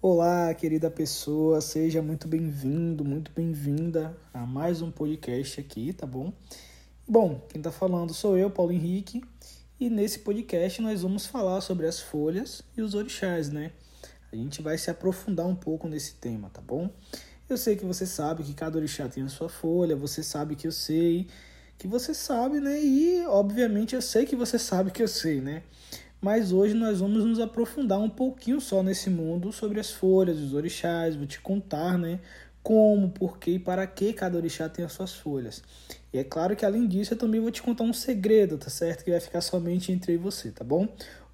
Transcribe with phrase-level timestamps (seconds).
[0.00, 6.32] Olá, querida pessoa, seja muito bem-vindo, muito bem-vinda a mais um podcast aqui, tá bom?
[7.04, 9.24] Bom, quem tá falando sou eu, Paulo Henrique,
[9.80, 13.72] e nesse podcast nós vamos falar sobre as folhas e os orixás, né?
[14.30, 16.88] A gente vai se aprofundar um pouco nesse tema, tá bom?
[17.50, 20.68] Eu sei que você sabe que cada orixá tem a sua folha, você sabe que
[20.68, 21.26] eu sei,
[21.76, 22.80] que você sabe, né?
[22.80, 25.64] E obviamente eu sei que você sabe que eu sei, né?
[26.20, 30.54] Mas hoje nós vamos nos aprofundar um pouquinho só nesse mundo sobre as folhas, os
[30.54, 32.20] orixás, vou te contar, né,
[32.62, 35.62] como, por que e para que cada orixá tem as suas folhas.
[36.12, 39.04] E é claro que além disso eu também vou te contar um segredo, tá certo?
[39.04, 40.88] Que vai ficar somente entre você, tá bom?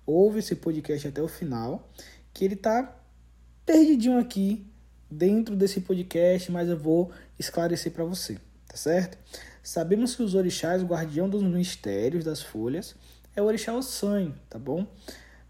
[0.06, 1.90] Ouve esse podcast até o final,
[2.32, 2.96] que ele tá
[3.64, 4.66] perdidinho aqui
[5.10, 9.16] dentro desse podcast, mas eu vou esclarecer para você, tá certo?
[9.62, 12.94] Sabemos que os orixás, guardião dos mistérios das folhas,
[13.36, 14.86] é o orixá Ossan, tá bom?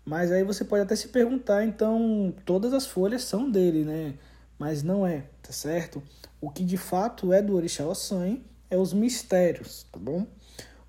[0.05, 4.15] Mas aí você pode até se perguntar, então todas as folhas são dele, né?
[4.59, 6.03] Mas não é, tá certo?
[6.41, 8.39] O que de fato é do orixá Ossan
[8.71, 10.27] é os mistérios, tá bom?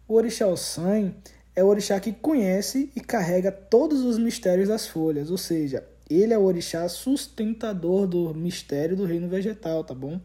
[0.07, 1.13] O orixá Ossan
[1.55, 6.33] é o orixá que conhece e carrega todos os mistérios das folhas, ou seja, ele
[6.33, 10.19] é o orixá sustentador do mistério do reino vegetal, tá bom?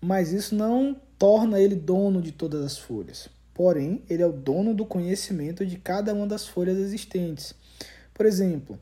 [0.00, 3.28] Mas isso não torna ele dono de todas as folhas
[3.58, 7.56] porém, ele é o dono do conhecimento de cada uma das folhas existentes.
[8.14, 8.78] Por exemplo,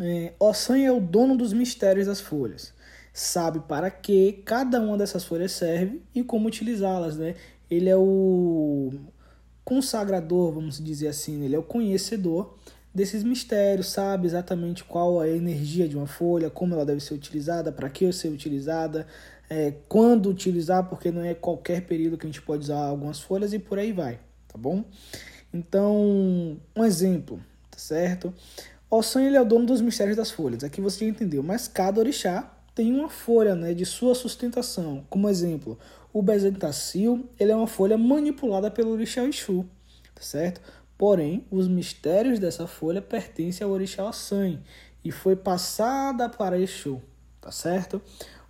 [0.00, 2.74] é, Ossan é o dono dos mistérios das folhas.
[3.14, 7.36] Sabe para que cada uma dessas folhas serve e como utilizá-las, né?
[7.70, 8.90] Ele é o
[9.64, 12.58] consagrador, vamos dizer assim, ele é o conhecedor
[12.94, 17.72] desses mistérios, sabe exatamente qual a energia de uma folha, como ela deve ser utilizada,
[17.72, 19.06] para que ser utilizada,
[19.48, 23.52] é, quando utilizar, porque não é qualquer período que a gente pode usar algumas folhas
[23.52, 24.18] e por aí vai,
[24.48, 24.84] tá bom?
[25.52, 27.40] Então, um exemplo,
[27.70, 28.32] tá certo?
[28.90, 31.98] Ossan ele é o dono dos mistérios das folhas, aqui você já entendeu, mas cada
[31.98, 35.04] orixá tem uma folha né, de sua sustentação.
[35.10, 35.78] Como exemplo,
[36.12, 39.66] o Bezentacil ele é uma folha manipulada pelo orixá Exu,
[40.14, 40.60] tá certo?
[41.02, 44.60] Porém, os mistérios dessa folha pertencem ao orixá Ossan
[45.04, 47.02] e foi passada para Exu,
[47.40, 48.00] tá certo?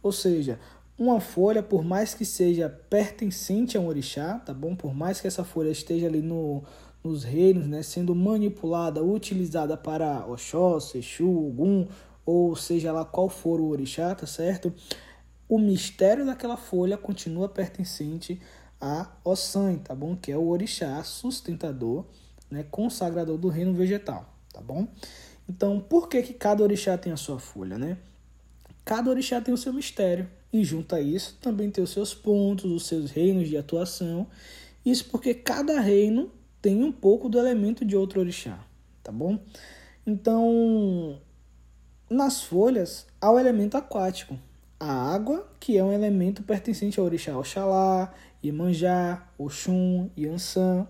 [0.03, 0.61] Ou seja,
[0.99, 4.77] uma folha, por mais que seja pertencente a um orixá, tá bom?
[4.77, 6.63] Por mais que essa folha esteja ali no,
[7.03, 11.89] nos reinos, né, sendo manipulada, utilizada para Oxóssi, Exu, Ogum,
[12.27, 14.71] ou seja lá qual for o orixá, tá certo?
[15.49, 18.39] O mistério daquela folha continua pertencente
[18.79, 20.15] a Ossan, tá bom?
[20.15, 22.05] Que é o orixá sustentador,
[22.53, 24.87] né, consagrador do reino vegetal, tá bom?
[25.49, 27.97] Então, por que que cada orixá tem a sua folha, né?
[28.85, 32.71] Cada orixá tem o seu mistério, e junto a isso também tem os seus pontos,
[32.71, 34.27] os seus reinos de atuação.
[34.85, 36.31] Isso porque cada reino
[36.61, 38.63] tem um pouco do elemento de outro orixá,
[39.03, 39.39] tá bom?
[40.07, 41.19] Então,
[42.11, 44.39] nas folhas há o elemento aquático,
[44.79, 48.13] a água, que é um elemento pertencente ao orixá Oxalá,
[48.45, 50.87] Iemanjá, Oxum, Yansan.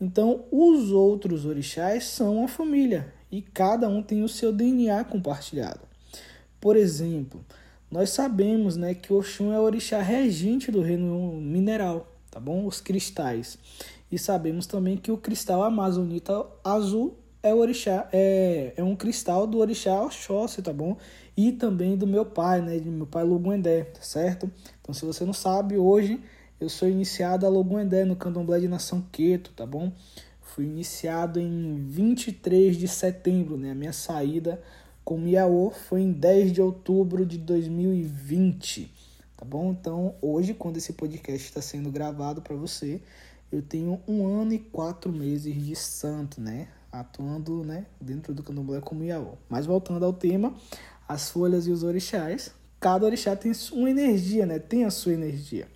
[0.00, 5.80] Então, os outros orixás são uma família e cada um tem o seu DNA compartilhado.
[6.60, 7.44] Por exemplo,
[7.90, 12.66] nós sabemos né, que Oxum é o orixá regente do reino mineral, tá bom?
[12.66, 13.58] Os cristais.
[14.10, 19.46] E sabemos também que o cristal amazonita azul é o orixá, é, é um cristal
[19.46, 20.96] do orixá Oxóssi, tá bom?
[21.36, 22.78] E também do meu pai, né?
[22.78, 24.50] Do meu pai Loguendé, tá certo?
[24.80, 26.20] Então, se você não sabe, hoje
[26.58, 29.92] eu sou iniciado a Loguendé no candomblé de Nação Queto, tá bom?
[30.40, 33.72] Fui iniciado em 23 de setembro, né?
[33.72, 34.62] A minha saída
[35.04, 38.90] com Miaô foi em 10 de outubro de 2020,
[39.36, 39.70] tá bom?
[39.70, 43.02] Então, hoje, quando esse podcast está sendo gravado para você,
[43.52, 46.68] eu tenho um ano e quatro meses de santo, né?
[46.90, 49.34] Atuando né, dentro do candomblé com Miaô.
[49.46, 50.54] Mas voltando ao tema,
[51.06, 52.50] as folhas e os orixás,
[52.80, 54.58] cada orixá tem uma energia, né?
[54.58, 55.68] Tem a sua energia.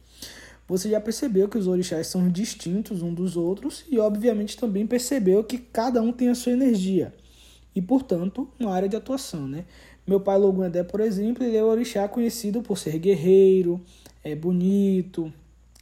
[0.70, 5.42] Você já percebeu que os orixás são distintos um dos outros e, obviamente, também percebeu
[5.42, 7.12] que cada um tem a sua energia
[7.74, 9.48] e, portanto, uma área de atuação.
[9.48, 9.64] Né?
[10.06, 13.80] Meu pai Loguendé, por exemplo, ele é um orixá conhecido por ser guerreiro,
[14.22, 15.32] é bonito,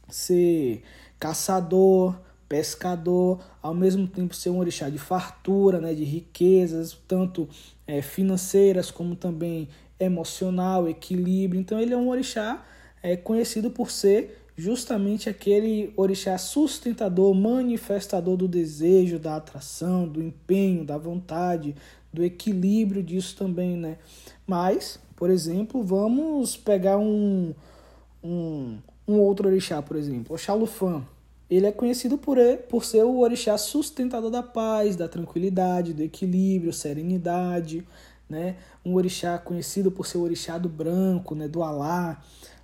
[0.09, 0.81] ser
[1.19, 7.47] caçador, pescador, ao mesmo tempo ser um orixá de fartura, né, de riquezas, tanto
[7.85, 9.69] é, financeiras como também
[9.99, 11.61] emocional, equilíbrio.
[11.61, 12.65] Então ele é um orixá
[13.03, 20.83] é, conhecido por ser justamente aquele orixá sustentador, manifestador do desejo, da atração, do empenho,
[20.83, 21.75] da vontade,
[22.11, 23.97] do equilíbrio disso também, né?
[24.45, 27.53] Mas, por exemplo, vamos pegar um,
[28.23, 28.77] um,
[29.07, 31.03] um outro orixá, por exemplo, o Xalufã.
[31.49, 36.71] Ele é conhecido por, por ser o orixá sustentador da paz, da tranquilidade, do equilíbrio,
[36.73, 37.87] serenidade,
[38.29, 38.57] né?
[38.85, 41.47] Um orixá conhecido por ser o orixá do branco, né?
[41.47, 42.21] Do alá.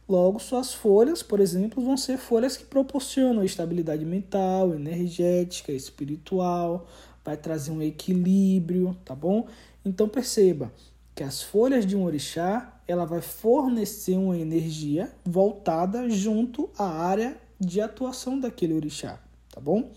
[0.07, 6.87] Logo, suas folhas, por exemplo, vão ser folhas que proporcionam estabilidade mental, energética, espiritual,
[7.23, 9.47] vai trazer um equilíbrio, tá bom?
[9.83, 10.71] Então perceba
[11.15, 17.35] que as folhas de um orixá, ela vai fornecer uma energia voltada junto à área
[17.59, 19.19] de atuação daquele orixá,
[19.51, 19.89] tá bom?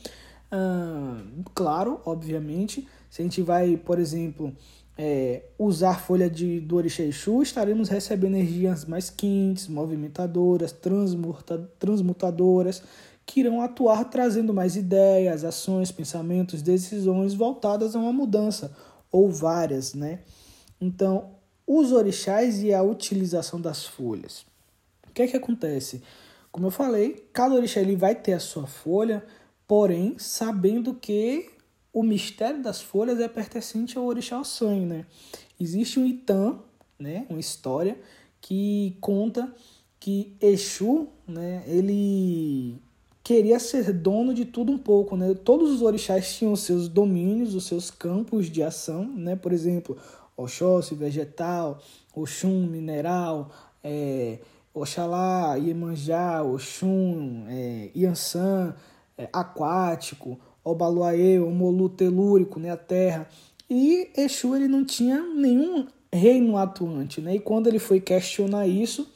[0.50, 1.20] Ah,
[1.54, 4.56] claro, obviamente, se a gente vai, por exemplo,
[4.98, 12.82] é, usar folha de, do Orixá Exu, estaremos recebendo energias mais quentes, movimentadoras, transmuta, transmutadoras,
[13.24, 18.76] que irão atuar trazendo mais ideias, ações, pensamentos, decisões voltadas a uma mudança,
[19.12, 20.20] ou várias, né?
[20.80, 21.30] Então,
[21.64, 24.44] os orixás e a utilização das folhas.
[25.08, 26.02] O que é que acontece?
[26.50, 29.24] Como eu falei, cada orixá ele vai ter a sua folha,
[29.66, 31.50] porém sabendo que
[31.92, 35.06] o mistério das folhas é pertencente ao orixá Ossanho, né?
[35.58, 36.58] Existe um Itã,
[36.98, 37.98] né, uma história
[38.40, 39.52] que conta
[40.00, 42.80] que Exu, né, ele
[43.28, 45.34] queria ser dono de tudo um pouco, né?
[45.34, 49.36] Todos os orixás tinham seus domínios, os seus campos de ação, né?
[49.36, 49.98] Por exemplo,
[50.34, 51.78] Oxóssi, vegetal,
[52.14, 53.50] Oxum, mineral,
[53.84, 54.38] é,
[54.72, 58.74] Oxalá, Iemanjá, Oxum, é, Iansã,
[59.18, 63.28] é, aquático, Obaluaê, Omolu telúrico, né, a terra.
[63.70, 67.36] E Exu ele não tinha nenhum reino atuante, né?
[67.36, 69.06] E quando ele foi questionar isso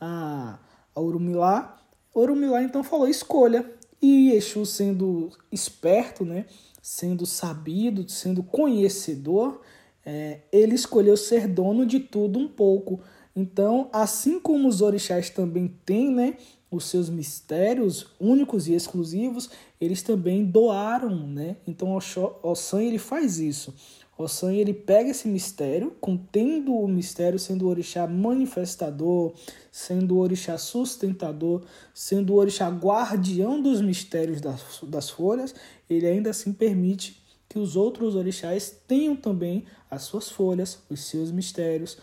[0.00, 0.58] a,
[0.94, 1.80] a Urumilá,
[2.14, 3.68] Urumilá então falou escolha.
[4.00, 6.46] E Exu sendo esperto, né,
[6.80, 9.60] sendo sabido, sendo conhecedor,
[10.06, 13.00] é, ele escolheu ser dono de tudo um pouco.
[13.38, 16.36] Então, assim como os orixás também têm, né,
[16.68, 19.48] os seus mistérios únicos e exclusivos,
[19.80, 21.54] eles também doaram, né?
[21.64, 21.96] Então
[22.42, 23.72] Ossan ele faz isso.
[24.18, 29.32] Ossan ele pega esse mistério, contendo o mistério sendo o orixá manifestador,
[29.70, 31.62] sendo o orixá sustentador,
[31.94, 35.54] sendo o orixá guardião dos mistérios das, das folhas,
[35.88, 41.30] ele ainda assim permite que os outros orixás tenham também as suas folhas, os seus
[41.30, 41.96] mistérios,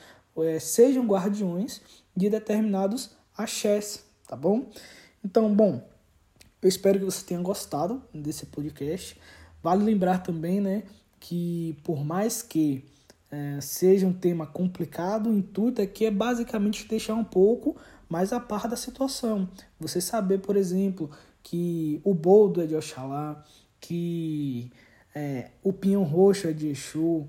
[0.59, 1.81] sejam guardiões
[2.15, 4.69] de determinados axés, tá bom?
[5.23, 5.81] Então, bom,
[6.61, 9.19] eu espero que você tenha gostado desse podcast.
[9.61, 10.83] Vale lembrar também, né,
[11.19, 12.85] que por mais que
[13.31, 17.75] é, seja um tema complicado, o intuito aqui é basicamente deixar um pouco
[18.07, 19.49] mais a par da situação.
[19.79, 21.09] Você saber, por exemplo,
[21.43, 23.43] que o boldo é de Oxalá,
[23.79, 24.71] que
[25.13, 27.27] é, o pinhão roxo é de Exu,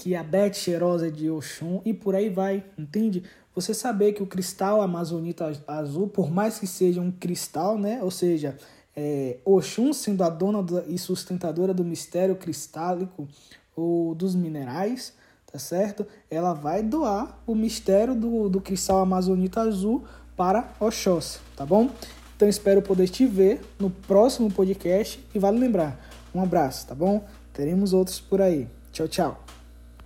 [0.00, 3.22] que a bete cheirosa de Oxum e por aí vai, entende?
[3.54, 8.00] Você saber que o cristal amazonita azul, por mais que seja um cristal, né?
[8.02, 8.56] Ou seja,
[8.96, 13.28] é, Oxum sendo a dona e sustentadora do mistério cristálico
[13.76, 15.12] ou dos minerais,
[15.52, 16.06] tá certo?
[16.30, 20.04] Ela vai doar o mistério do, do cristal amazonita azul
[20.34, 21.90] para Oxóssi, tá bom?
[22.34, 26.00] Então espero poder te ver no próximo podcast e vale lembrar,
[26.34, 27.22] um abraço, tá bom?
[27.52, 28.66] Teremos outros por aí.
[28.92, 29.49] Tchau, tchau.